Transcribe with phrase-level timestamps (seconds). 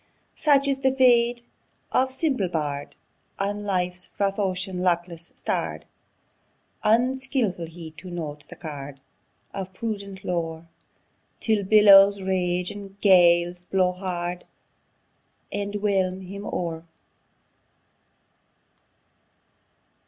[0.35, 1.43] Such is the fate
[1.91, 2.95] of simple bard,
[3.37, 5.85] On life's rough ocean luckless starr'd!
[6.83, 8.99] Unskilful he to note the card
[9.53, 10.67] Of prudent lore,
[11.39, 14.45] Till billows rage, and gales blow hard,
[15.51, 16.87] And whelm him o'er!